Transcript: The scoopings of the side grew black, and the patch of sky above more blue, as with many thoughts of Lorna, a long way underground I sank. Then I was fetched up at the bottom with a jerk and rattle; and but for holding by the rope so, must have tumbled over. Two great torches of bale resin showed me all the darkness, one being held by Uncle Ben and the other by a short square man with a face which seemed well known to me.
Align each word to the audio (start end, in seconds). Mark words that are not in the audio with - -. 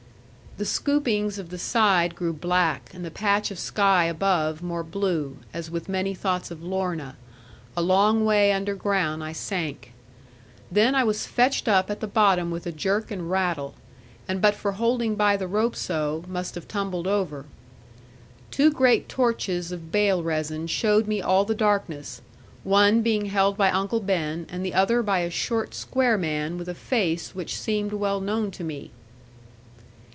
The 0.57 0.65
scoopings 0.65 1.39
of 1.39 1.49
the 1.49 1.57
side 1.57 2.13
grew 2.13 2.33
black, 2.33 2.89
and 2.93 3.05
the 3.05 3.09
patch 3.09 3.51
of 3.51 3.57
sky 3.57 4.03
above 4.03 4.61
more 4.61 4.83
blue, 4.83 5.37
as 5.53 5.71
with 5.71 5.87
many 5.87 6.13
thoughts 6.13 6.51
of 6.51 6.61
Lorna, 6.61 7.15
a 7.77 7.81
long 7.81 8.25
way 8.25 8.51
underground 8.51 9.23
I 9.23 9.31
sank. 9.31 9.93
Then 10.69 10.93
I 10.93 11.05
was 11.05 11.25
fetched 11.25 11.69
up 11.69 11.89
at 11.89 12.01
the 12.01 12.05
bottom 12.07 12.51
with 12.51 12.67
a 12.67 12.71
jerk 12.73 13.11
and 13.11 13.31
rattle; 13.31 13.75
and 14.27 14.41
but 14.41 14.53
for 14.53 14.73
holding 14.73 15.15
by 15.15 15.37
the 15.37 15.47
rope 15.47 15.75
so, 15.75 16.25
must 16.27 16.55
have 16.55 16.67
tumbled 16.67 17.07
over. 17.07 17.45
Two 18.51 18.71
great 18.71 19.07
torches 19.07 19.71
of 19.71 19.89
bale 19.89 20.21
resin 20.21 20.67
showed 20.67 21.07
me 21.07 21.21
all 21.21 21.45
the 21.45 21.55
darkness, 21.55 22.21
one 22.65 23.01
being 23.01 23.27
held 23.27 23.55
by 23.57 23.71
Uncle 23.71 24.01
Ben 24.01 24.45
and 24.49 24.65
the 24.65 24.73
other 24.73 25.01
by 25.01 25.19
a 25.19 25.29
short 25.29 25.73
square 25.73 26.17
man 26.17 26.57
with 26.57 26.67
a 26.67 26.75
face 26.75 27.33
which 27.33 27.57
seemed 27.57 27.93
well 27.93 28.19
known 28.19 28.51
to 28.51 28.65
me. 28.65 28.91